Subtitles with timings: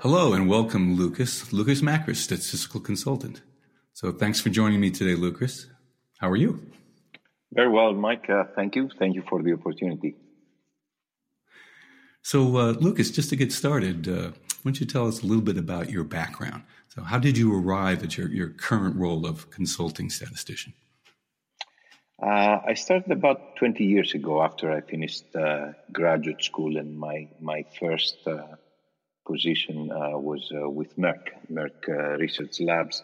[0.00, 1.52] Hello and welcome, Lucas.
[1.52, 3.42] Lucas Makris, statistical consultant.
[3.94, 5.66] So thanks for joining me today, Lucas.
[6.18, 6.70] How are you?
[7.50, 8.30] Very well, Mike.
[8.30, 8.90] Uh, thank you.
[8.96, 10.14] Thank you for the opportunity.
[12.22, 14.30] So, uh, Lucas, just to get started, uh,
[14.62, 16.62] why don't you tell us a little bit about your background?
[16.94, 20.74] So, how did you arrive at your, your current role of consulting statistician?
[22.22, 27.26] Uh, I started about 20 years ago after I finished uh, graduate school, and my,
[27.40, 28.42] my first uh,
[29.30, 33.02] position uh, was uh, with Merck, Merck uh, Research Labs,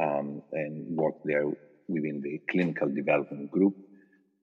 [0.00, 1.46] um, and worked there
[1.88, 3.76] within the clinical development group.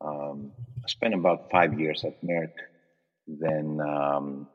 [0.02, 0.52] Um,
[0.88, 2.54] spent about five years at Merck,
[3.28, 4.48] then um,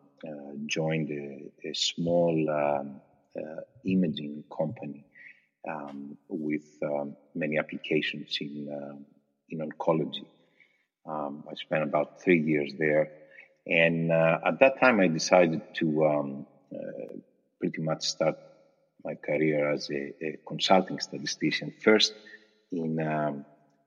[0.66, 3.01] joined a, a small um,
[3.84, 5.05] imaging company
[5.69, 9.06] um, with um, many applications in
[9.48, 10.27] in oncology.
[11.09, 13.12] Um, I spent about three years there.
[13.67, 16.55] And uh, at that time, I decided to um, uh,
[17.58, 18.36] pretty much start
[19.05, 22.12] my career as a, a consulting statistician, first
[22.72, 23.44] in um,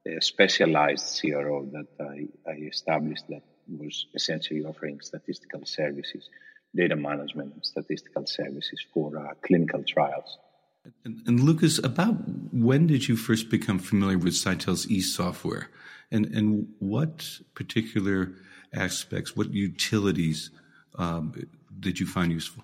[0.07, 6.29] a specialized CRO that I, I, established that was essentially offering statistical services,
[6.73, 10.37] data management, statistical services for uh, clinical trials.
[11.03, 12.15] And, and, Lucas, about
[12.53, 15.69] when did you first become familiar with Cytel's e software?
[16.11, 18.33] and and what particular
[18.73, 20.51] aspects, what utilities
[20.95, 21.33] um,
[21.79, 22.63] did you find useful?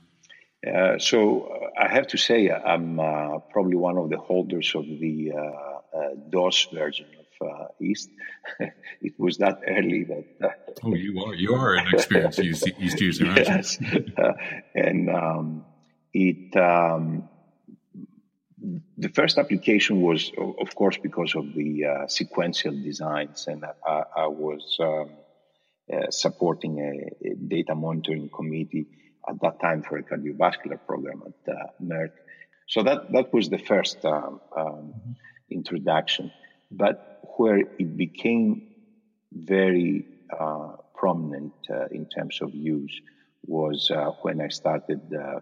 [0.65, 4.85] Uh, so uh, I have to say I'm uh, probably one of the holders of
[4.85, 8.09] the uh, DOS version of uh, East.
[9.01, 10.79] it was that early that.
[10.83, 13.77] oh, you are you are an experienced East, East user, aren't yes.
[14.75, 15.65] and um,
[16.13, 16.55] it.
[16.57, 17.29] Um,
[18.97, 24.27] the first application was, of course, because of the uh, sequential designs, and I, I
[24.27, 25.09] was um,
[25.93, 28.87] uh, supporting a, a, data monitoring committee
[29.27, 32.11] at that time for a cardiovascular program at uh, Merck.
[32.67, 34.93] So that that was the first um, um,
[35.49, 36.31] introduction,
[36.71, 38.67] but where it became
[39.31, 43.01] very uh, prominent uh, in terms of use
[43.45, 45.01] was uh, when I started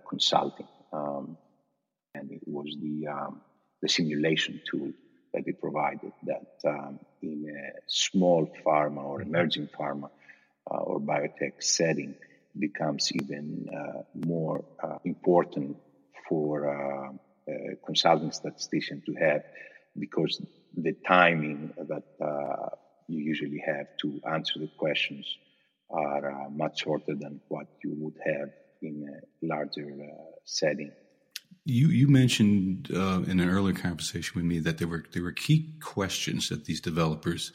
[0.09, 0.68] consulting.
[0.91, 1.38] Um,
[2.16, 3.41] and it was the um,
[3.81, 4.91] the simulation tool
[5.34, 10.09] that it provided that um, in a small pharma or emerging pharma
[10.69, 12.16] uh, or biotech setting
[12.58, 15.78] becomes even uh, more uh, important
[16.28, 17.12] for uh,
[17.47, 19.44] a consulting statistician to have
[19.97, 20.41] because
[20.75, 22.69] the timing that uh,
[23.08, 25.25] you usually have to answer the questions
[25.90, 28.50] are uh, much shorter than what you would have
[28.81, 29.91] in a larger
[30.46, 30.91] setting.
[31.66, 35.31] You you mentioned uh, in an earlier conversation with me that there were there were
[35.31, 37.53] key questions that these developers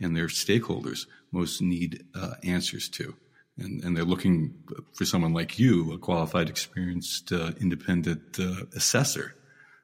[0.00, 3.16] and their stakeholders most need uh, answers to,
[3.58, 4.54] and and they're looking
[4.92, 9.34] for someone like you, a qualified, experienced, uh, independent uh, assessor.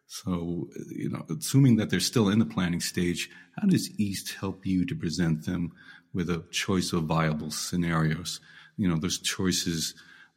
[0.07, 4.67] So you know, assuming that they're still in the planning stage, how does East help
[4.67, 5.73] you to present them
[6.13, 8.41] with a choice of viable scenarios?
[8.77, 9.95] You know, those choices.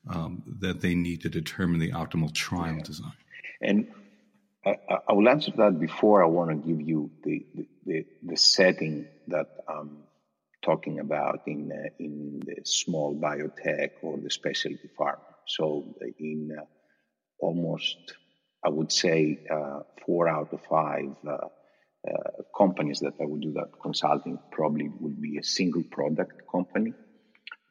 [0.10, 3.12] Um, that they need to determine the optimal trial design.
[3.62, 3.88] And
[4.66, 4.78] I,
[5.08, 9.08] I, will answer that before I want to give you the, the, the, the setting
[9.28, 10.04] that I'm
[10.64, 15.20] talking about in, uh, in the small biotech or the specialty pharma.
[15.46, 16.64] So in uh,
[17.40, 17.98] almost,
[18.64, 21.32] I would say, uh, four out of five uh,
[22.08, 26.94] uh, companies that I would do that consulting probably would be a single product company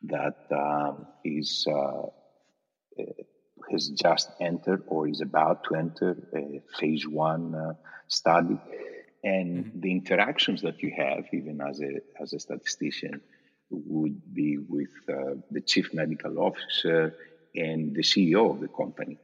[0.02, 2.06] that um, is uh,
[3.70, 7.72] has just entered or is about to enter a phase one uh,
[8.08, 8.58] study.
[9.26, 9.80] And mm-hmm.
[9.80, 11.92] the interactions that you have, even as a,
[12.22, 13.20] as a statistician,
[13.70, 17.12] would be with uh, the chief medical officer
[17.56, 19.18] and the CEO of the company.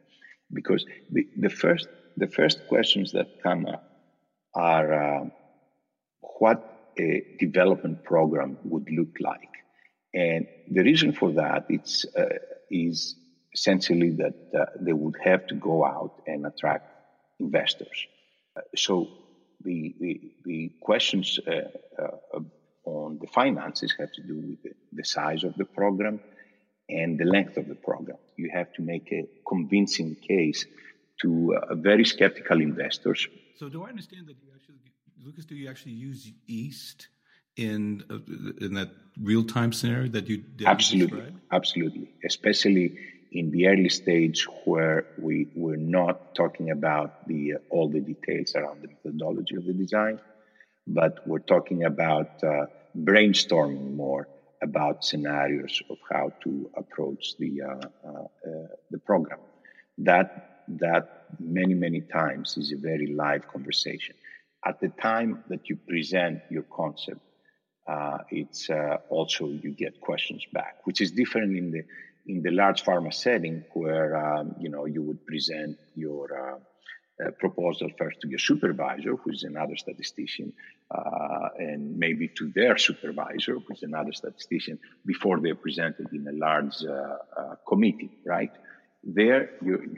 [0.52, 1.86] Because the, the, first,
[2.16, 3.84] the first questions that come up
[4.54, 5.24] are uh,
[6.40, 6.58] what
[6.98, 9.55] a development program would look like.
[10.12, 12.38] And the reason for that it's, uh,
[12.70, 13.14] is
[13.55, 16.90] essentially that uh, they would have to go out and attract
[17.38, 18.06] investors.
[18.56, 19.08] Uh, so
[19.64, 22.41] the, the, the questions uh, uh,
[22.85, 26.20] on the finances have to do with the, the, size of the program
[26.88, 28.19] and the length of the program.
[28.37, 30.67] You have to make a convincing case
[31.23, 33.29] to uh, very skeptical investors.
[33.59, 34.79] So do I understand that you actually,
[35.25, 37.08] Lucas, do you actually use East
[37.56, 42.99] in uh, in that real time scenario that you absolutely, absolutely, especially
[43.32, 48.55] in the early stage where we were not talking about the uh, all the details
[48.55, 50.20] around the methodology of the design,
[50.87, 54.29] but we're talking about uh, brainstorming more
[54.62, 57.69] about scenarios of how to approach the uh,
[58.06, 59.40] uh, uh the program.
[59.99, 60.29] that
[60.69, 61.05] that
[61.38, 64.14] many many times is a very live conversation.
[64.64, 67.20] At the time that you present your concept,
[67.94, 68.70] uh, it's
[69.08, 71.82] also you get questions back, which is different in the
[72.26, 76.58] in the large pharma setting where um, you know you would present your uh,
[77.24, 80.52] uh, proposal first to your supervisor, who is another statistician,
[80.90, 86.32] uh, and maybe to their supervisor, who is another statistician, before they're presented in a
[86.32, 88.52] large uh, uh committee, right?
[89.04, 89.96] There, you.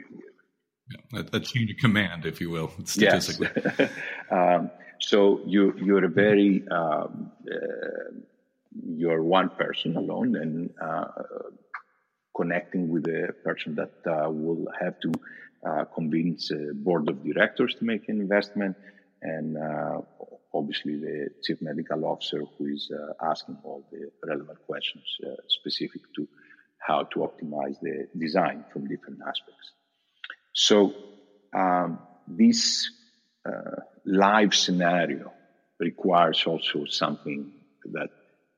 [1.13, 3.49] yeah, that's unit command, if you will, statistically.
[3.55, 3.89] Yes.
[4.31, 8.11] um, so you you're a very um, uh,
[8.83, 10.69] you're one person alone, and
[12.35, 13.93] connecting with a person that
[14.31, 15.11] will have to
[15.65, 18.75] uh, convince a board of directors to make an investment,
[19.21, 20.01] and uh,
[20.53, 25.03] obviously the chief medical officer who is uh, asking all the relevant questions
[25.47, 26.27] specific to
[26.77, 29.71] how to optimize the design from different aspects.
[30.53, 30.93] So
[31.53, 32.89] um, this
[33.45, 35.31] uh, live scenario
[35.79, 37.51] requires also something
[37.93, 38.09] that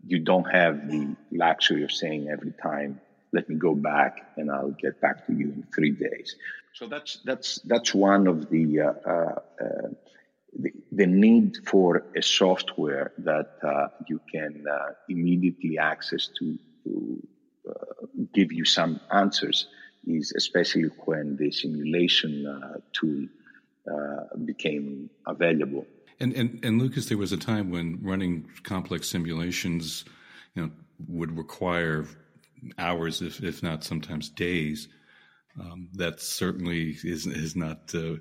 [0.05, 2.99] you don't have the luxury of saying every time,
[3.33, 6.35] let me go back and I'll get back to you in three days.
[6.73, 9.87] So that's that's that's one of the uh, uh, uh,
[10.57, 17.27] the, the, need for a software that uh, you can uh, immediately access to, to
[17.69, 19.67] uh, give you some answers
[20.05, 23.27] is especially when the simulation tool
[24.45, 25.85] became available.
[26.19, 30.05] And, and and Lucas, there was a time when running complex simulations,
[30.55, 30.71] you know,
[31.07, 32.05] would require
[32.77, 34.87] hours, if if not sometimes days.
[35.59, 38.17] Um, that certainly is is not uh,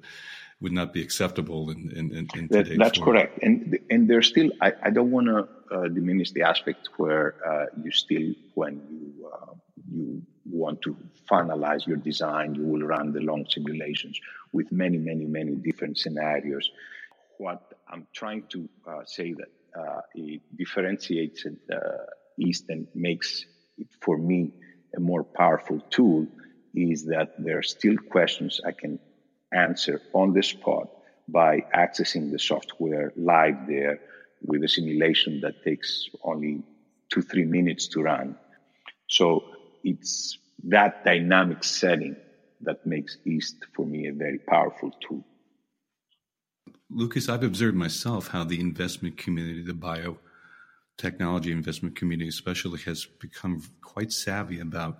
[0.61, 3.13] would not be acceptable in, in, in that, That's world.
[3.13, 7.35] correct, and and there's still I, I don't want to uh, diminish the aspect where
[7.47, 9.53] uh, you still when you uh,
[9.93, 10.97] you want to
[11.31, 14.19] finalize your design, you will run the long simulations
[14.53, 16.71] with many many many different scenarios.
[17.39, 21.45] What I'm trying to uh, say that uh, it differentiates
[22.39, 23.45] East and makes
[24.01, 24.53] for me
[24.97, 26.27] a more powerful tool
[26.75, 28.99] is that there are still questions I can
[29.53, 30.89] answer on the spot
[31.29, 34.01] by accessing the software live there
[34.43, 36.63] with a simulation that takes only
[37.13, 38.37] two, three minutes to run.
[39.09, 39.45] So
[39.83, 42.17] it's that dynamic setting
[42.63, 45.25] that makes East for me a very powerful tool.
[46.91, 49.75] Lucas, I've observed myself how the investment community, the
[50.97, 54.99] biotechnology investment community especially, has become quite savvy about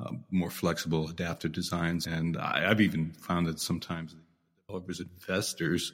[0.00, 2.06] uh, more flexible adaptive designs.
[2.06, 4.14] And I, have even found that sometimes
[4.66, 5.92] developers, investors,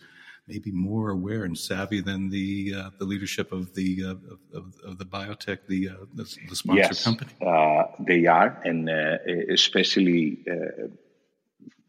[0.48, 4.74] may be more aware and savvy than the uh, the leadership of the uh, of,
[4.84, 7.30] of, the biotech, the uh, the, the sponsor yes, company.
[7.44, 9.18] Uh, they are, and uh,
[9.52, 10.42] especially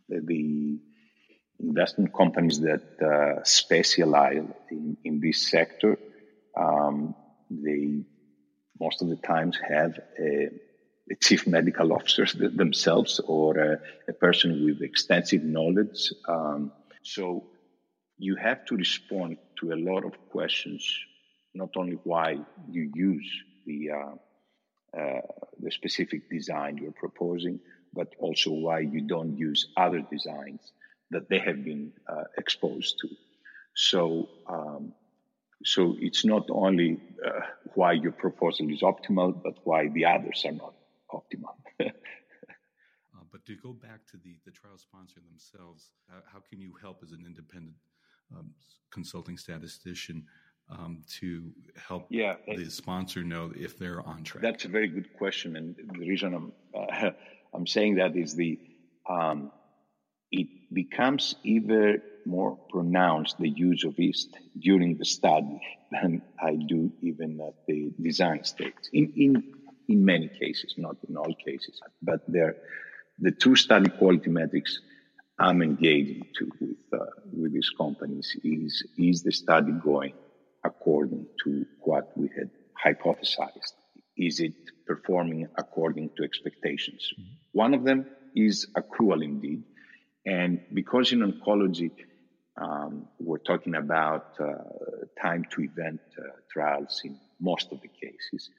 [0.10, 0.80] the
[1.60, 5.98] investment companies that specialize in, in this sector.
[6.58, 7.16] Um,
[7.64, 8.04] they
[8.80, 10.50] most of the times have a
[11.20, 16.12] chief medical officers themselves or a, a person with extensive knowledge.
[16.28, 16.72] Um,
[17.04, 17.46] so
[18.18, 20.84] you have to respond to a lot of questions,
[21.54, 22.40] not only why
[22.70, 23.30] you use
[23.66, 24.16] the uh,
[25.00, 25.22] uh,
[25.60, 27.60] the specific design you're proposing,
[27.94, 30.74] but also why you don't use other designs
[31.12, 33.08] that they have been uh, exposed to.
[33.74, 34.94] So, um,
[35.64, 37.42] so it's not only uh,
[37.76, 40.74] why your proposal is optimal, but why the others are not
[41.12, 41.56] optimal.
[41.80, 41.90] uh,
[43.32, 47.00] but to go back to the, the trial sponsor themselves, how, how can you help
[47.04, 47.76] as an independent
[48.36, 48.52] um,
[48.92, 50.26] consulting statistician
[50.70, 54.42] um, to help yeah, the sponsor know if they're on track?
[54.42, 57.12] That's a very good question, and the reason I'm uh,
[57.54, 58.60] I'm saying that is the
[59.10, 59.52] um,
[60.32, 65.60] it becomes even more pronounced the use of East during the study
[65.92, 68.74] than I do even at the design stage.
[68.94, 69.44] In in
[69.88, 71.82] in many cases, not in all cases.
[72.02, 72.56] But there,
[73.20, 74.80] the two study quality metrics
[75.38, 80.14] I'm engaging to with uh, with these companies is is the study going
[80.64, 82.52] according to what we had
[82.86, 83.74] hypothesized?
[84.16, 84.54] Is it
[84.86, 87.10] performing according to expectations?
[87.12, 87.34] Mm-hmm.
[87.54, 89.64] One of them is accrual indeed,
[90.26, 91.92] and because in oncology
[92.58, 94.54] um, we're talking about uh,
[95.22, 98.50] time to event uh, trials in most of the cases.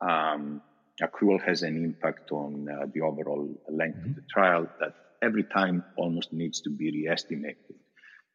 [0.00, 0.62] Um,
[1.02, 4.10] accrual has an impact on uh, the overall length mm-hmm.
[4.10, 7.76] of the trial that every time almost needs to be re-estimated.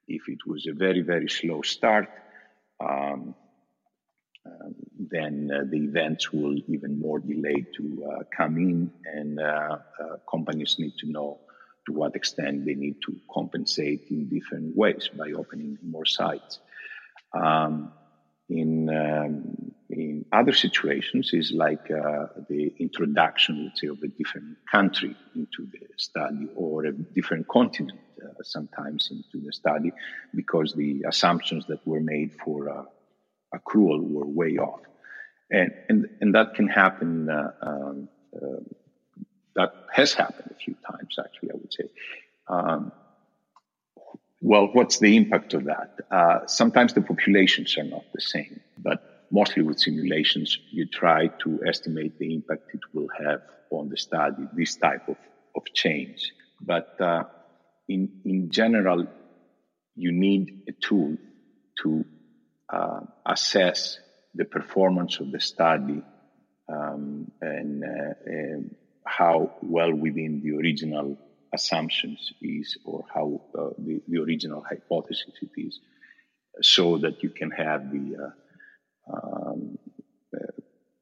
[0.08, 2.10] If it was a very, very slow start,
[2.82, 3.36] um,
[4.46, 9.77] um, then uh, the events will even more delayed to uh, come in, and uh
[10.29, 11.39] companies need to know
[11.86, 16.60] to what extent they need to compensate in different ways by opening more sites.
[17.34, 17.92] Um,
[18.50, 24.58] in um, in other situations, is like uh, the introduction, let's say, of a different
[24.70, 29.92] country into the study or a different continent uh, sometimes into the study,
[30.34, 32.84] because the assumptions that were made for uh,
[33.56, 34.82] accrual were way off,
[35.50, 37.30] and and and that can happen.
[37.30, 38.60] Uh, um, uh,
[39.56, 41.52] that has happened a few times, actually.
[41.52, 41.90] I would say.
[42.48, 42.92] Um,
[44.42, 46.00] well, what's the impact of that?
[46.12, 51.62] Uh, sometimes the populations are not the same, but mostly with simulations, you try to
[51.66, 53.42] estimate the impact it will have
[53.72, 55.16] on the study, this type of,
[55.56, 56.34] of change.
[56.62, 57.24] But uh,
[57.88, 59.08] in, in general,
[59.96, 61.18] you need a tool
[61.82, 62.06] to
[62.70, 63.98] uh, assess
[64.36, 66.04] the performance of the study
[66.68, 68.14] um, and, uh,
[69.06, 71.18] how well within the original
[71.54, 75.80] assumptions is or how uh, the, the, original hypothesis it is
[76.62, 79.78] so that you can have the uh, um,
[80.36, 80.40] uh,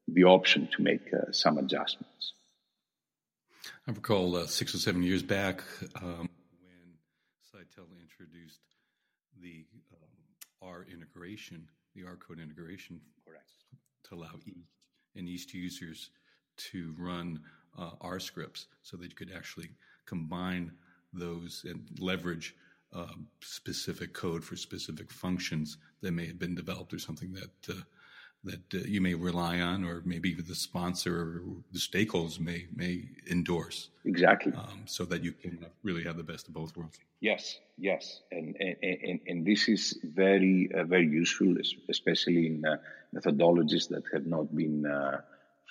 [0.08, 2.34] the option to make uh, some adjustments.
[3.86, 5.62] I recall uh, six or seven years back
[6.02, 6.28] um,
[6.60, 6.98] when
[7.52, 8.60] Cytel introduced
[9.40, 13.48] the um, R integration, the R code integration, Correct.
[14.08, 14.68] to allow East
[15.16, 16.10] and East users
[16.70, 17.40] to run
[17.78, 19.70] uh, R scripts so that you could actually
[20.06, 20.72] combine
[21.12, 22.54] those and leverage
[22.94, 27.80] um, specific code for specific functions that may have been developed or something that uh,
[28.44, 32.66] that uh, you may rely on, or maybe even the sponsor or the stakeholders may
[32.74, 33.90] may endorse.
[34.04, 34.52] Exactly.
[34.52, 36.98] Um, so that you can really have the best of both worlds.
[37.20, 41.56] Yes, yes, and and, and, and this is very uh, very useful,
[41.88, 42.76] especially in uh,
[43.14, 45.20] methodologies that have not been uh,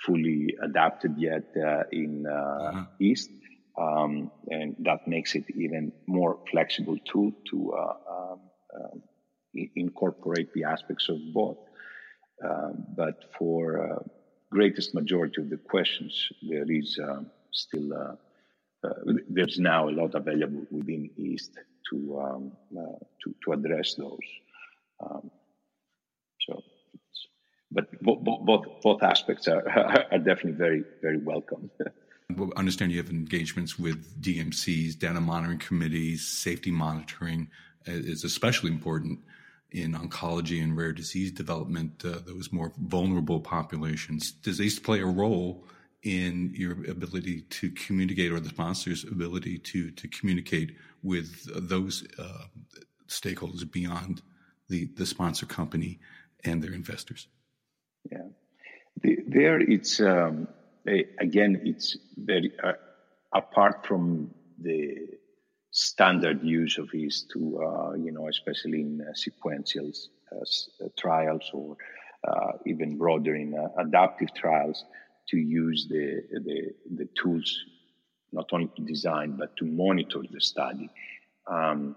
[0.05, 2.85] fully adapted yet uh, in uh-huh.
[2.99, 3.29] East
[3.77, 8.39] um, and that makes it even more flexible tool to uh, um,
[8.75, 9.01] um
[9.75, 11.57] incorporate the aspects of both.
[12.43, 14.03] Um, but for uh,
[14.49, 18.15] greatest majority of the questions, there is um, still uh,
[18.87, 18.93] uh,
[19.29, 21.51] there's now a lot available within East
[21.89, 24.27] to um, uh, to, to address those.
[27.71, 29.67] But both, both aspects are,
[30.11, 31.69] are definitely very very welcome.
[32.29, 37.49] I understand you have engagements with DMCs, data monitoring committees, safety monitoring
[37.85, 39.19] is especially important
[39.71, 44.31] in oncology and rare disease development, uh, those more vulnerable populations.
[44.31, 45.63] Does East play a role
[46.03, 52.45] in your ability to communicate or the sponsor's ability to, to communicate with those uh,
[53.07, 54.21] stakeholders beyond
[54.67, 55.99] the, the sponsor company
[56.43, 57.27] and their investors?
[59.01, 59.99] The, there, it's.
[59.99, 60.47] Um
[61.19, 62.73] again, it's very uh,
[63.33, 64.97] apart from the
[65.71, 69.91] standard use of these to, uh, you know, especially in uh, sequential
[70.31, 71.77] uh, trials or
[72.27, 74.83] uh, even broader in uh, adaptive trials,
[75.29, 77.57] to use the, the, the tools
[78.33, 80.89] not only to design but to monitor the study.
[81.47, 81.95] Um,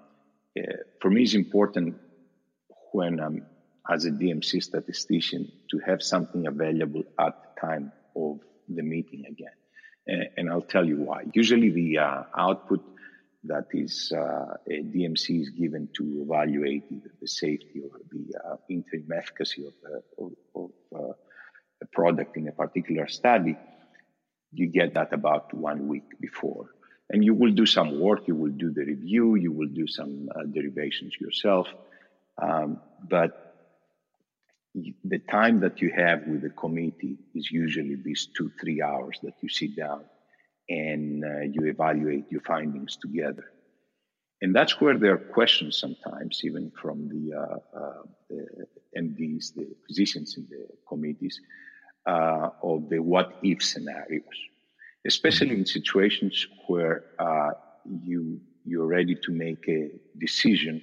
[1.00, 1.96] for me, it's important
[2.92, 3.46] when I'm
[3.90, 9.52] as a DMC statistician to have something available at the time of the meeting again.
[10.06, 11.24] And, and I'll tell you why.
[11.32, 12.84] Usually the uh, output
[13.44, 18.56] that is uh, a DMC is given to evaluate either the safety or the uh,
[18.70, 19.74] interim efficacy of,
[20.18, 21.12] of, of uh,
[21.82, 23.56] a product in a particular study,
[24.52, 26.70] you get that about one week before.
[27.10, 30.28] And you will do some work, you will do the review, you will do some
[30.34, 31.68] uh, derivations yourself.
[32.40, 33.43] Um, but
[34.74, 39.34] the time that you have with the committee is usually these two, three hours that
[39.40, 40.04] you sit down
[40.68, 43.44] and uh, you evaluate your findings together.
[44.42, 48.66] And that's where there are questions sometimes, even from the, uh, uh, the
[48.98, 51.40] MDs, the physicians in the committees,
[52.06, 54.24] uh, of the what if scenarios,
[55.06, 57.52] especially in situations where uh,
[58.02, 60.82] you, you're ready to make a decision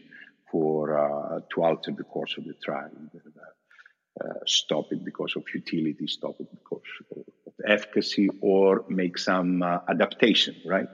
[0.50, 2.90] for uh, to alter the course of the trial,
[4.46, 6.82] stop it because of futility, stop it because
[7.16, 7.24] of,
[7.68, 10.88] efficacy, or make some uh, adaptation, right,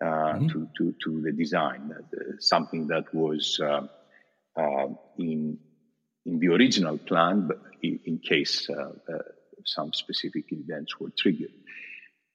[0.00, 0.48] uh, mm-hmm.
[0.48, 1.92] to, to, to the design.
[2.40, 3.60] something that was
[5.18, 5.58] in
[6.26, 8.68] in the original plan, but in, in case
[9.64, 11.52] some specific events were triggered.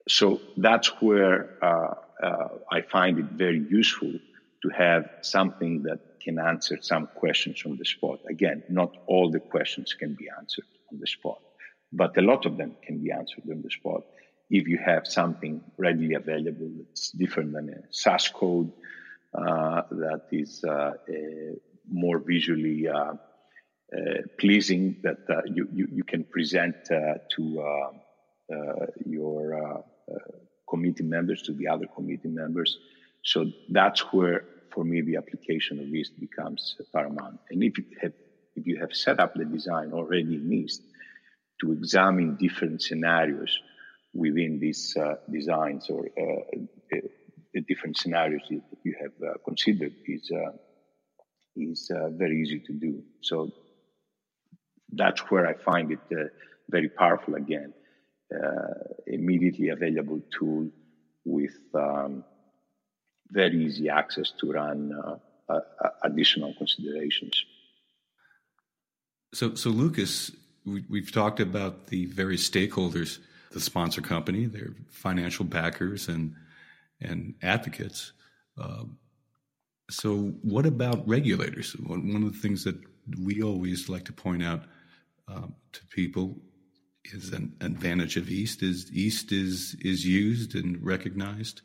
[0.07, 6.39] So that's where uh, uh, I find it very useful to have something that can
[6.39, 8.19] answer some questions on the spot.
[8.29, 11.39] Again, not all the questions can be answered on the spot,
[11.91, 14.03] but a lot of them can be answered on the spot
[14.49, 18.71] if you have something readily available that's different than a SAS code
[19.33, 20.91] uh, that is uh,
[21.91, 27.63] more visually uh, uh, pleasing that uh, you, you, you, can present to
[29.05, 29.83] your
[30.69, 32.77] committee members, to the other committee members.
[33.23, 37.39] So that's where, for me, the application of East becomes paramount.
[37.49, 38.13] And if you have,
[38.55, 40.81] if you have set up the design already in East
[41.61, 43.59] to examine different scenarios
[44.13, 46.57] within these uh, designs or uh,
[47.53, 50.31] the different scenarios that you have uh, considered is
[51.55, 53.03] is very easy to do.
[53.21, 53.51] So
[54.91, 55.99] that's where I find it
[56.69, 57.73] very powerful again.
[59.05, 60.71] immediately available tool
[61.25, 62.23] with um,
[63.33, 65.17] very easy access to run uh,
[65.49, 65.59] uh,
[66.03, 67.45] additional considerations.
[69.33, 70.31] So, so Lucas,
[70.65, 73.17] we, have talked about the various stakeholders,
[73.51, 76.35] the sponsor company, their financial backers, and
[77.01, 78.13] and advocates.
[78.57, 78.83] Uh,
[79.89, 81.73] so, what about regulators?
[81.73, 82.77] One of the things that
[83.19, 84.63] we always like to point out
[85.27, 86.37] um, to people
[87.05, 91.61] is an advantage of East is East is is used and recognized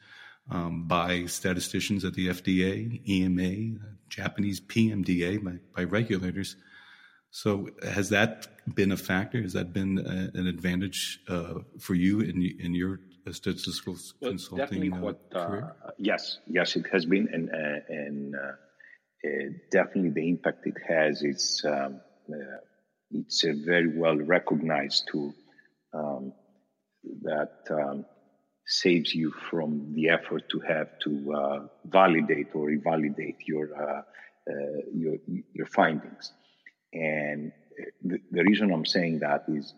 [0.51, 3.79] um, by statisticians at the FDA, EMA,
[4.09, 6.57] Japanese PMDA, by, by, regulators.
[7.31, 9.43] So has that been a factor?
[9.43, 13.01] Has that been a, an advantage uh, for you in in your
[13.31, 15.77] statistical well, consulting uh, what, uh, career?
[15.99, 21.63] yes, yes, it has been, and uh, and uh, definitely the impact it has is
[21.67, 22.01] um,
[23.11, 25.35] it's a very well recognized tool
[25.93, 26.33] um,
[27.23, 28.05] that um,
[28.69, 34.03] saves you from the effort to have to uh, validate or revalidate your, uh,
[34.51, 35.17] uh, your,
[35.55, 36.33] your findings.
[36.93, 37.51] And
[38.05, 39.73] the, the, reason I'm saying that is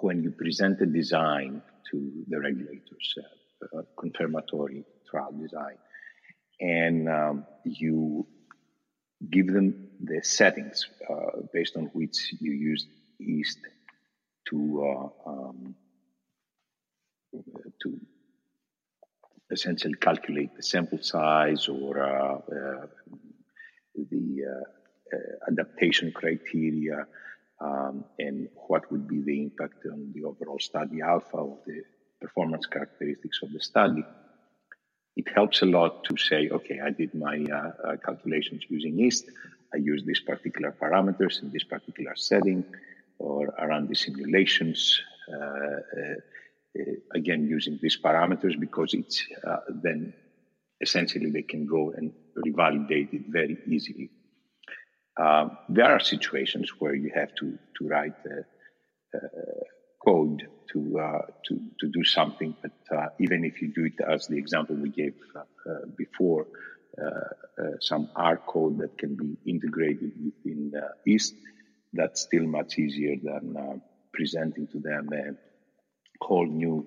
[0.00, 3.14] when you present a design to the regulators,
[3.62, 5.76] uh, confirmatory trial design,
[6.60, 8.26] and um, you
[9.30, 12.88] give them the settings uh, based on which you used
[13.20, 13.58] East
[14.48, 15.76] to uh, um,
[17.82, 18.00] to
[19.50, 22.86] essentially calculate the sample size or uh, uh,
[23.94, 27.06] the uh, uh, adaptation criteria
[27.60, 31.82] um, and what would be the impact on the overall study alpha of the
[32.20, 34.02] performance characteristics of the study.
[35.16, 39.26] It helps a lot to say, okay, I did my uh, calculations using East.
[39.72, 42.64] I use these particular parameters in this particular setting
[43.18, 45.00] or around the simulations.
[45.32, 46.14] Uh, uh, uh,
[47.14, 49.24] again, using these parameters because it's
[49.82, 50.14] then
[50.80, 52.12] essentially they can go and
[52.46, 54.10] revalidate it very easily.
[55.16, 59.18] Uh, there are situations where you have to to write uh,
[60.04, 64.36] code to uh, to to do something, but even if you do it as the
[64.36, 65.14] example we gave
[65.96, 66.46] before,
[67.80, 70.72] some R code that can be integrated within
[71.06, 71.34] East
[71.94, 73.76] that's still much easier than uh,
[74.12, 75.08] presenting to them
[76.20, 76.86] whole new,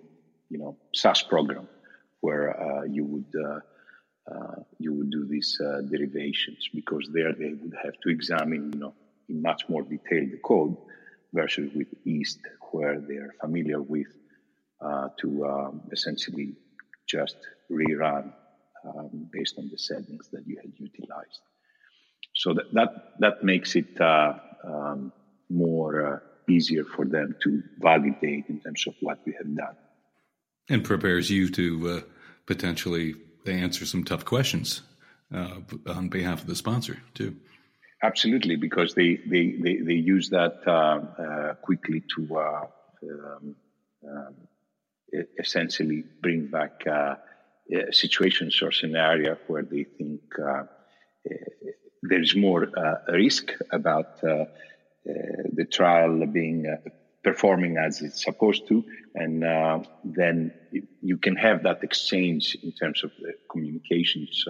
[0.50, 1.68] you know, SAS program
[2.22, 3.60] where uh, you would uh,
[4.32, 8.80] uh you would do these uh, derivations because there they would have to examine, you
[8.80, 8.94] know,
[9.30, 10.76] in much more detail the code
[11.34, 12.40] versus with East
[12.72, 14.08] where they are familiar with
[14.82, 16.56] uh, to um, essentially
[17.08, 17.38] just
[17.72, 18.32] rerun
[18.86, 21.42] um, based on the settings that you had utilized.
[22.36, 25.12] So that that, that makes it um,
[25.50, 29.76] more uh, easier for them to validate in terms of what we have done.
[30.70, 32.02] And prepares you to uh,
[32.46, 34.82] potentially answer some tough questions
[35.34, 37.36] uh, on behalf of the sponsor, too.
[38.04, 42.66] Absolutely, because they, they, they, they use that uh, uh, quickly to uh,
[43.04, 43.56] um,
[44.08, 44.36] um,
[45.40, 46.84] essentially bring back
[47.92, 50.22] situations or scenario where they think
[52.04, 54.22] there is more uh, risk about
[55.54, 56.66] the trial being
[57.24, 58.84] performing as it's supposed to,
[59.16, 59.44] and
[60.04, 60.54] then
[61.02, 63.12] you can have that exchange in terms of
[63.52, 64.46] communications.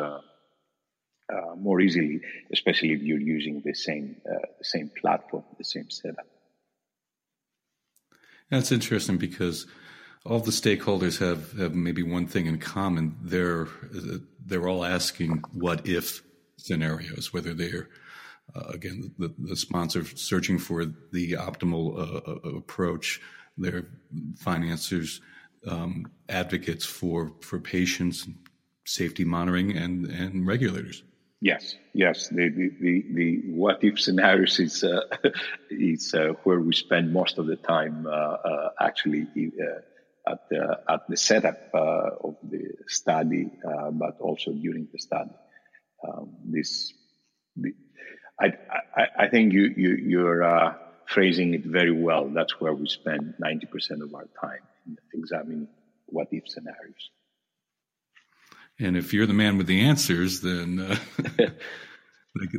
[1.30, 2.22] Uh, more easily,
[2.54, 6.26] especially if you're using the same uh, same platform, the same setup.
[8.50, 9.68] That's interesting because
[10.26, 13.18] all the stakeholders have, have maybe one thing in common.
[13.22, 13.68] They're
[14.46, 16.22] they're all asking what if
[16.58, 18.07] scenarios, whether they're uh,
[18.56, 23.22] again the, the sponsor searching for the optimal uh, uh, approach,
[23.58, 23.88] they're
[24.38, 25.22] financiers,
[25.66, 28.28] um, advocates for for patients,
[28.86, 31.04] safety monitoring, and and regulators.
[31.40, 32.30] Yes, yes.
[32.30, 35.02] The the, the, the what if scenarios is uh,
[35.70, 39.28] is uh, where we spend most of the time uh, actually
[40.28, 45.32] at the at the setup uh, of the study, uh, but also during the study.
[46.08, 46.94] Um, this,
[48.40, 48.54] I,
[48.96, 50.76] I, I think you you you're uh,
[51.08, 52.30] phrasing it very well.
[52.30, 55.68] That's where we spend ninety percent of our time examining
[56.06, 57.12] what if scenarios.
[58.80, 60.96] And if you're the man with the answers, then uh,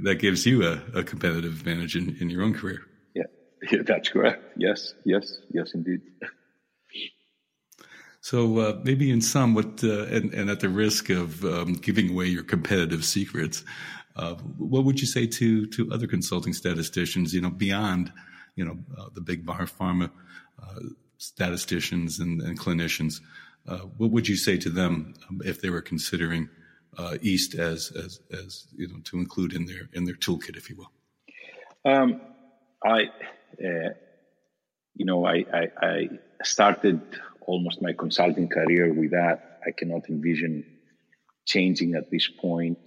[0.02, 2.80] that gives you a, a competitive advantage in, in your own career.
[3.14, 3.22] Yeah.
[3.70, 4.42] yeah, that's correct.
[4.56, 6.00] Yes, yes, yes, indeed.
[8.20, 12.10] So uh, maybe in some, what uh, and, and, at the risk of um, giving
[12.10, 13.64] away your competitive secrets,
[14.18, 17.32] uh, what would you say to to other consulting statisticians?
[17.32, 18.12] You know, beyond
[18.56, 20.10] you know uh, the big bar pharma
[20.62, 20.80] uh,
[21.18, 23.20] statisticians and, and clinicians,
[23.68, 26.48] uh, what would you say to them um, if they were considering
[27.22, 30.76] East as as as you know to include in their in their toolkit, if you
[30.76, 30.90] will?
[31.84, 32.20] Um,
[32.84, 33.04] I,
[34.94, 36.08] you know, I, I, I
[36.42, 37.00] started
[37.46, 39.60] almost my consulting career with that.
[39.64, 40.64] I cannot envision
[41.46, 42.78] changing at this point.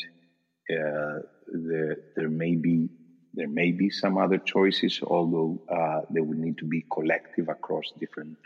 [0.69, 2.89] Uh, the, there may be
[3.33, 7.85] there may be some other choices, although uh, they would need to be collective across
[7.97, 8.37] different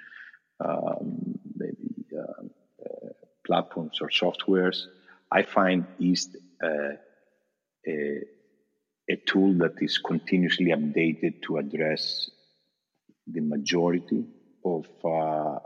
[0.64, 2.44] um, maybe uh,
[2.86, 3.10] uh
[3.46, 4.86] platforms or softwares.
[5.32, 6.94] I find East uh,
[7.88, 8.22] a,
[9.10, 12.30] a tool that is continuously updated to address
[13.28, 14.26] the majority
[14.64, 15.60] of uh,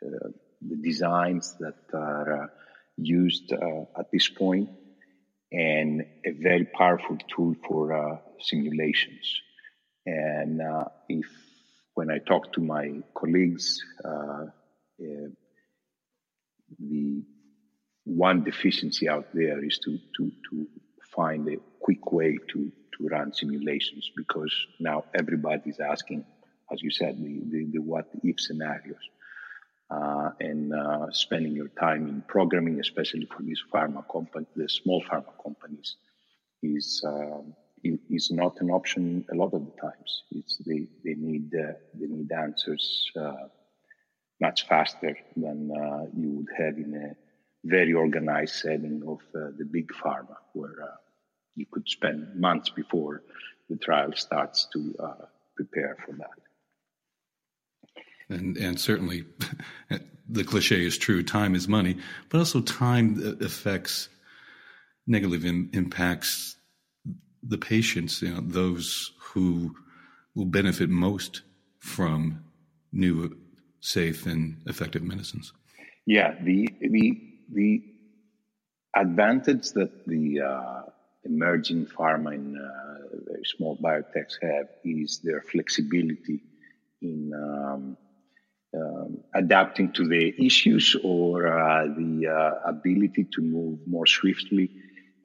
[0.00, 2.50] the designs that are
[2.96, 4.70] used at this point
[5.56, 9.40] and a very powerful tool for uh, simulations.
[10.04, 11.26] And uh, if
[11.94, 14.46] when I talk to my colleagues, uh,
[16.78, 17.22] the
[18.04, 20.66] one deficiency out there is to, to, to
[21.14, 26.24] find a quick way to, to run simulations because now everybody's asking
[26.72, 28.98] as you said, the, the, the what if scenarios.
[29.88, 35.00] Uh, and uh, spending your time in programming, especially for these pharma companies, the small
[35.04, 35.96] pharma companies,
[36.60, 37.40] is uh,
[38.10, 40.24] is not an option a lot of the times.
[40.32, 43.46] It's they they need uh, they need answers uh,
[44.40, 49.88] much faster than uh, you would have in a very organized setting of the big
[50.02, 50.98] pharma, where
[51.54, 53.22] you could spend months before
[53.70, 54.94] the trial starts to
[55.56, 56.45] prepare for that
[58.28, 59.24] and and certainly
[60.28, 61.96] the cliche is true time is money
[62.28, 64.08] but also time affects
[65.06, 66.56] negatively impacts
[67.42, 69.74] the patients you know those who
[70.34, 71.42] will benefit most
[71.78, 72.44] from
[72.92, 73.36] new
[73.80, 75.52] safe and effective medicines.
[76.06, 77.20] Yeah the the
[77.52, 77.82] the
[78.94, 80.82] advantage that the uh,
[81.24, 86.40] emerging pharma and uh, very small biotechs have is their flexibility
[87.02, 87.96] in um,
[88.76, 94.70] um, adapting to the issues or uh, the uh, ability to move more swiftly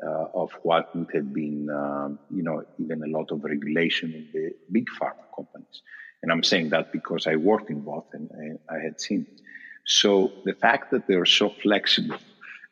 [0.06, 4.28] uh, of what would have been, um, you know, even a lot of regulation in
[4.34, 5.82] the big pharma companies.
[6.24, 9.42] And I'm saying that because I worked in both and, and I had seen it.
[9.86, 12.18] So the fact that they're so flexible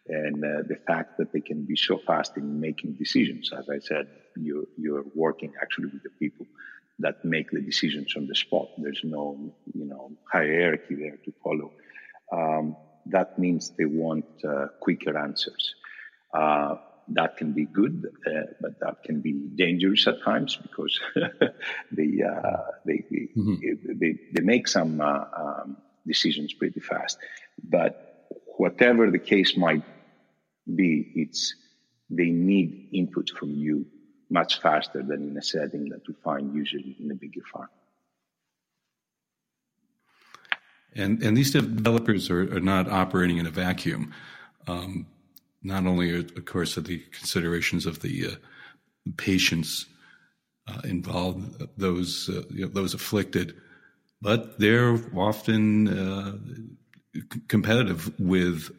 [0.08, 3.80] and uh, the fact that they can be so fast in making decisions, as I
[3.80, 6.46] said, you're, you're working actually with the people
[7.00, 8.68] that make the decisions on the spot.
[8.78, 11.72] There's no, you know, hierarchy there to follow.
[12.32, 12.76] Um,
[13.08, 15.76] that means they want uh, quicker answers.
[16.34, 16.76] Uh,
[17.14, 21.00] that can be good, uh, but that can be dangerous at times because
[21.92, 23.56] they, uh, they, they, mm-hmm.
[24.00, 27.18] they, they, make some uh, um, decisions pretty fast.
[27.64, 29.84] But whatever the case might
[30.76, 31.56] be, it's
[32.12, 33.88] they need input from you
[34.30, 37.70] much faster than in a setting that we find usually in a bigger farm.
[40.96, 44.14] And and these developers are, are not operating in a vacuum.
[44.68, 45.08] Um,
[45.62, 48.36] not only, of course, are the considerations of the uh,
[49.18, 49.86] patients
[50.68, 53.56] uh, involved, those uh, you know, those afflicted,
[54.22, 56.38] but they're often uh,
[57.48, 58.72] competitive with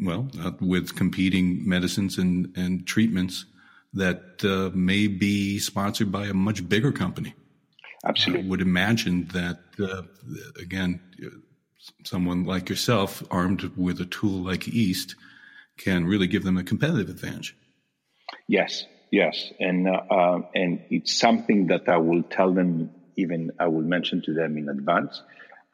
[0.00, 0.28] well,
[0.60, 3.44] with competing medicines and, and treatments
[3.94, 7.34] that uh, may be sponsored by a much bigger company.
[8.04, 8.46] Absolutely.
[8.46, 10.02] I would imagine that, uh,
[10.60, 11.00] again,
[12.04, 15.14] someone like yourself, armed with a tool like East,
[15.76, 17.56] can really give them a competitive advantage.
[18.48, 22.90] Yes, yes, and uh, uh and it's something that I will tell them.
[23.16, 25.22] Even I will mention to them in advance.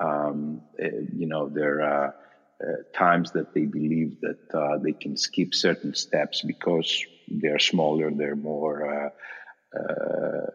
[0.00, 2.14] Um, uh, you know, there are
[2.60, 8.36] uh, times that they believe that they can skip certain steps because they're smaller, they're
[8.36, 9.10] more uh,
[9.78, 10.46] uh,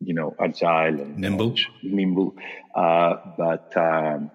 [0.00, 1.54] you know, agile and nimble.
[1.82, 2.34] nimble.
[2.74, 4.30] Uh, but um,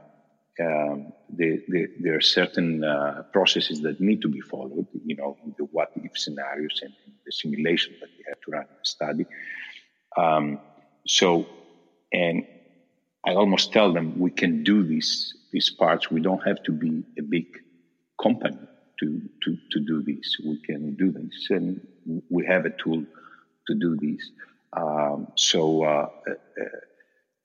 [0.59, 4.85] um, the, the, there are certain uh, processes that need to be followed.
[5.05, 6.93] You know, the what if scenarios and
[7.25, 9.25] the simulation that you have to run in the study.
[10.17, 10.59] Um,
[11.07, 11.47] so,
[12.11, 12.45] and
[13.25, 16.11] I almost tell them we can do these these parts.
[16.11, 17.45] We don't have to be a big
[18.21, 18.57] company
[19.01, 20.37] to to to do this.
[20.45, 21.81] We can do this, and
[22.29, 23.03] we have a tool
[23.67, 24.31] to do this.
[24.73, 26.33] Um, so uh, uh,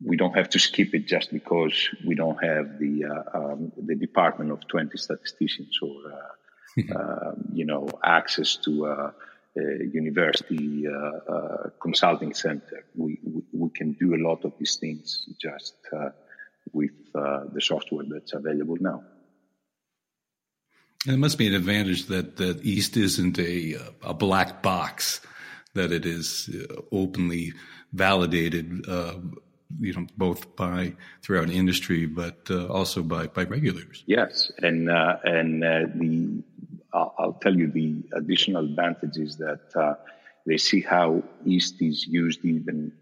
[0.04, 3.94] we don't have to skip it just because we don't have the uh, um, the
[3.94, 9.14] department of 20 statisticians or uh, um, you know access to a,
[9.56, 12.84] a university uh, uh, consulting center.
[12.94, 15.74] We, we, we can do a lot of these things just
[16.72, 19.02] with the software that's available now.
[21.06, 25.20] It must be an advantage that, that East isn't a, a black box
[25.74, 27.52] that it is uh, openly
[27.92, 29.14] validated, uh,
[29.78, 34.02] you know, both by throughout industry, but uh, also by, by regulators.
[34.06, 36.42] Yes, and uh, and uh, the
[36.92, 39.94] I'll, tell you the additional advantage is that uh,
[40.46, 42.92] they see how East is used even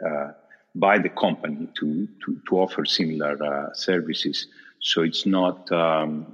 [0.75, 4.49] by the company to to, to offer similar services.
[4.85, 6.27] So it's not, um,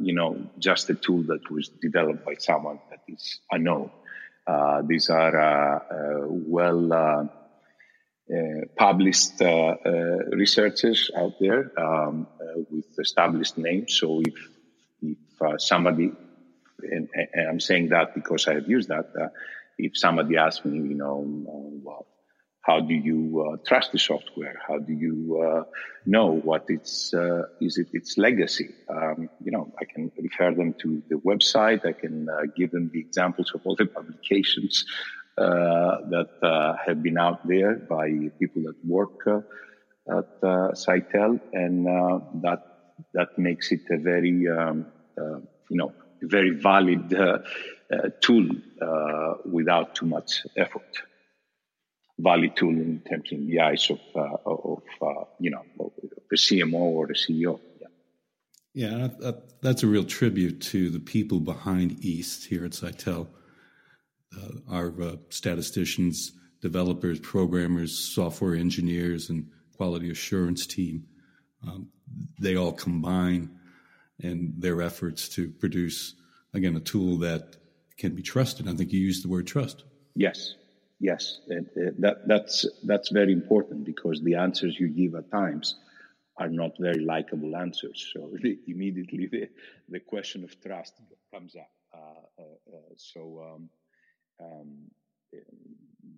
[0.00, 3.90] you know, just a tool that was developed by someone that is unknown.
[4.46, 7.30] Uh, these are uh, uh, well
[8.76, 9.40] published
[10.32, 12.26] researchers out there um,
[12.70, 13.92] with established names.
[13.92, 14.34] So if
[15.02, 16.12] if somebody,
[16.82, 19.12] and, and, I'm saying that because I have used that,
[19.76, 21.22] if somebody asks me, you know,
[21.84, 22.06] well,
[22.62, 24.54] how do you uh, trust the software?
[24.66, 25.64] How do you uh,
[26.06, 28.70] know what its uh, is it its legacy?
[28.88, 31.84] Um, you know, I can refer them to the website.
[31.84, 34.84] I can uh, give them the examples of all the publications
[35.38, 41.86] uh, that uh, have been out there by people that work at uh, Cytel, and
[42.44, 42.62] that
[43.12, 44.86] that makes it a very um,
[45.68, 47.10] you know very valid
[48.20, 48.48] tool
[49.50, 51.02] without too much effort
[52.56, 55.64] tool in terms in the eyes of, uh, of uh, you know,
[56.30, 57.60] the CMO or the CEO.
[57.80, 57.88] Yeah,
[58.74, 63.28] yeah that, that's a real tribute to the people behind East here at Cytel.
[64.36, 66.32] Uh, our uh, statisticians,
[66.62, 71.04] developers, programmers, software engineers, and quality assurance team,
[71.66, 71.88] um,
[72.40, 73.50] they all combine
[74.20, 76.14] in their efforts to produce,
[76.54, 77.56] again, a tool that
[77.98, 78.68] can be trusted.
[78.68, 79.84] I think you used the word trust.
[80.14, 80.54] Yes,
[81.02, 85.74] yes, that, that's that's very important because the answers you give at times
[86.38, 88.10] are not very likable answers.
[88.12, 88.30] So
[88.66, 89.48] immediately the,
[89.88, 90.94] the question of trust
[91.34, 91.70] comes up.
[91.92, 93.68] Uh, uh, uh, so um,
[94.40, 94.68] um,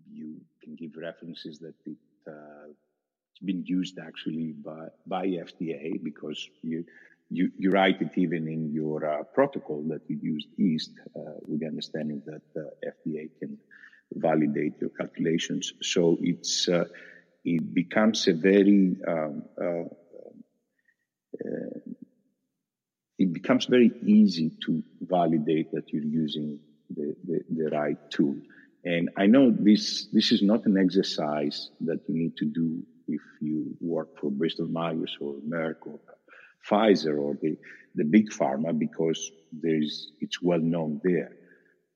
[0.09, 1.97] you can give references that it,
[2.29, 6.85] uh, it's been used actually by by FDA because you.
[7.31, 11.61] You, you write it even in your uh, protocol that you used East uh, with
[11.61, 12.43] the understanding that
[12.85, 13.59] FDA can
[14.13, 15.73] validate your calculations.
[15.83, 16.85] So it's uh,
[17.45, 19.85] it becomes a very um, uh,
[21.45, 21.79] uh,
[23.19, 26.59] it becomes very easy to validate that you're using
[26.91, 28.37] the, the, the, right tool.
[28.85, 33.21] And I know this this is not an exercise that you need to do if
[33.41, 36.01] you work for Bristol Myers or Merck or
[36.69, 37.57] Pfizer or the,
[37.95, 41.33] the big pharma because there's it's well known there.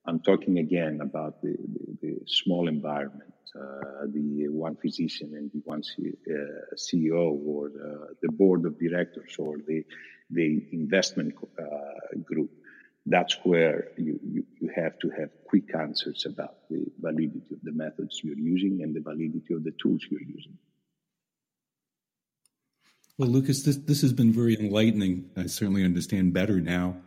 [0.09, 5.61] I'm talking again about the, the, the small environment, uh, the one physician and the
[5.65, 9.83] one C, uh, CEO or the, the, board of directors or the,
[10.31, 12.49] the investment uh, group.
[13.05, 17.71] That's where you, you, you, have to have quick answers about the validity of the
[17.71, 20.57] methods you're using and the validity of the tools you're using.
[23.17, 25.29] Well, Lucas, this, this has been very enlightening.
[25.37, 26.97] I certainly understand better now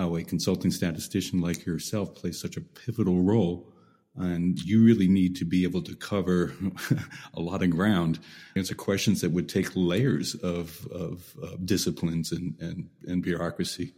[0.00, 3.70] how a consulting statistician like yourself plays such a pivotal role.
[4.16, 6.54] And you really need to be able to cover
[7.34, 8.18] a lot of ground,
[8.56, 13.94] answer questions that would take layers of, of, of disciplines and, and, and bureaucracy.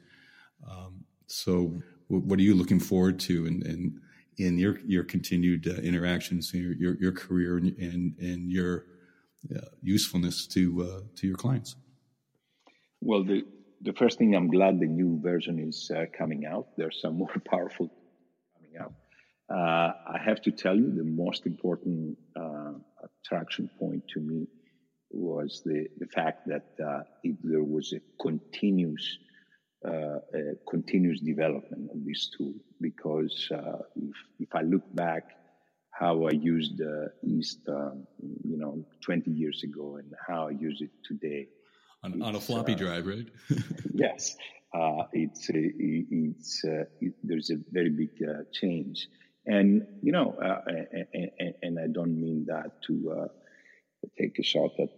[0.68, 4.00] Um, so, what are you looking forward to in, in,
[4.36, 8.84] in your, your continued uh, interactions, your, your, your, career, and, and, and your
[9.56, 11.74] uh, usefulness to, uh, to your clients?
[13.00, 13.44] Well, the,
[13.82, 16.68] the first thing I'm glad the new version is uh, coming out.
[16.76, 17.90] There's some more powerful
[18.56, 18.94] coming out.
[19.50, 22.72] Uh, I have to tell you, the most important uh,
[23.04, 24.46] attraction point to me
[25.10, 29.18] was the, the fact that uh, it, there was a continuous
[29.84, 32.54] uh, a continuous development of this tool.
[32.80, 35.24] Because uh, if, if I look back
[35.90, 38.06] how I used uh, East, um,
[38.44, 41.48] you know, 20 years ago and how I use it today.
[42.04, 43.28] On, on a floppy uh, drive, right?
[43.94, 44.36] yes.
[44.74, 49.08] Uh, it's, uh, it's, uh, it, there's a very big uh, change.
[49.46, 50.36] And, you know,
[50.66, 53.28] and, and, and, I don't mean that to
[54.18, 54.90] take a shot at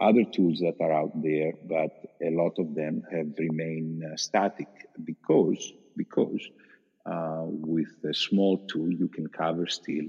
[0.00, 1.90] other tools that are out there, but
[2.22, 4.68] a lot of them have remained static
[5.04, 6.40] because, because
[7.06, 10.06] with a small tool, you can cover still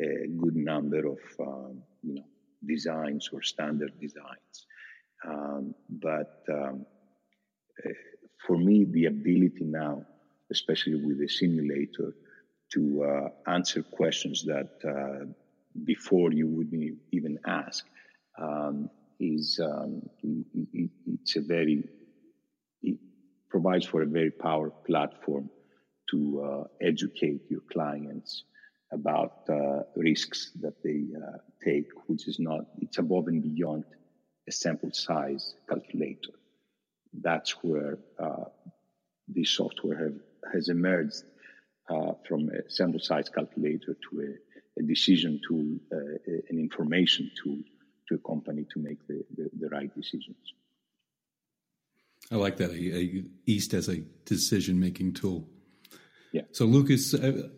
[0.00, 2.24] a good number of um, you know
[2.64, 4.65] designs or standard designs.
[5.24, 6.86] Um, but um,
[8.46, 10.04] for me, the ability now,
[10.50, 12.14] especially with the simulator,
[12.72, 15.26] to uh, answer questions that uh,
[15.84, 17.84] before you wouldn't even ask
[18.40, 21.84] um, is um, it, it's a very
[22.82, 22.98] it
[23.48, 25.48] provides for a very powerful platform
[26.10, 28.44] to uh, educate your clients
[28.92, 33.84] about uh, risks that they uh, take, which is not, it's above and beyond
[34.48, 36.32] a sample size calculator.
[37.12, 38.44] That's where uh,
[39.28, 41.22] this software have, has emerged
[41.88, 46.18] uh, from a sample size calculator to a, a decision tool, uh,
[46.50, 47.58] an information tool
[48.08, 50.36] to a company to make the, the, the right decisions.
[52.30, 52.70] I like that.
[52.70, 55.48] A, a East as a decision making tool.
[56.32, 56.42] Yeah.
[56.52, 57.48] So, Lucas, uh,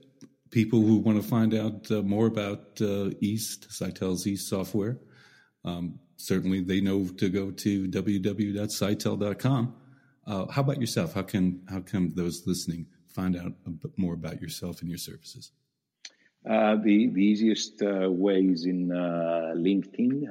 [0.51, 4.99] people who want to find out uh, more about uh, East, Cytel's East software,
[5.65, 9.75] um, certainly they know to go to www.cytel.com.
[10.27, 11.15] Uh, how about yourself?
[11.15, 14.99] How can how can those listening find out a bit more about yourself and your
[14.99, 15.53] services?
[16.45, 20.29] Uh, the the easiest uh, way is in uh, LinkedIn.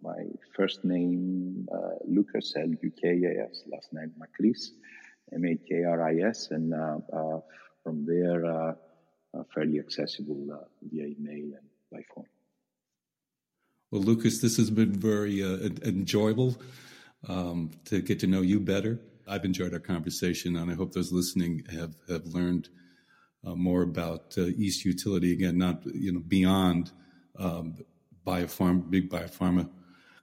[0.00, 0.22] my
[0.56, 1.68] first name
[2.06, 4.70] Lucas L U K A S, last name Makris,
[5.34, 6.72] M A K R I S, and
[7.88, 8.74] from there, uh,
[9.34, 12.26] uh, fairly accessible uh, via email and by phone.
[13.90, 16.56] Well, Lucas, this has been very enjoyable
[17.26, 19.00] um, to get to know you better.
[19.26, 22.68] I've enjoyed our conversation, and I hope those listening have have learned
[23.44, 25.32] uh, more about uh, East Utility.
[25.32, 26.92] Again, not you know beyond
[27.38, 27.76] um,
[28.26, 29.70] biopharm big biopharma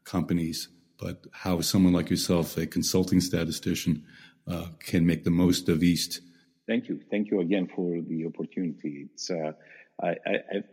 [0.04, 4.04] companies, but how someone like yourself, a consulting statistician,
[4.47, 6.21] uh, can make the most of East
[6.67, 6.99] Thank you.
[7.12, 9.08] Thank you again for the opportunity.
[9.13, 9.51] It's, uh,
[10.01, 10.15] I,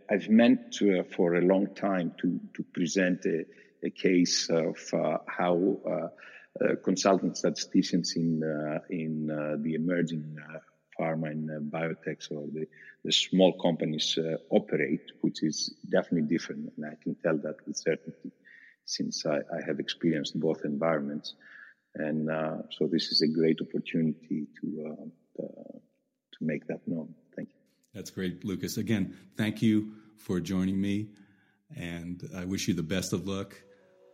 [0.09, 3.45] have meant to, uh, for a long time to, to present a,
[3.85, 9.27] a case of uh, how uh, uh, consultant statisticians in, uh, in
[9.63, 10.37] the emerging
[10.99, 12.67] pharma and biotech or the,
[13.05, 14.19] the small companies
[14.51, 16.73] operate, which is definitely different.
[16.77, 18.33] And I can tell that with certainty
[18.85, 21.35] since I, I have experienced both environments.
[21.95, 22.29] And
[22.71, 27.15] so this is a great opportunity to to make that known.
[27.95, 28.77] That's great, Lucas.
[28.77, 31.09] Again, thank you for joining me,
[31.77, 33.55] and I wish you the best of luck.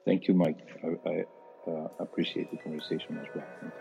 [0.05, 0.59] Thank you, Mike.
[0.83, 3.73] I, I uh, appreciate the conversation as well.